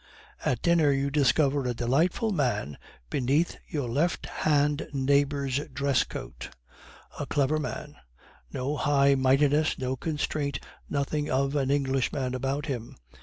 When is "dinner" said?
0.63-0.91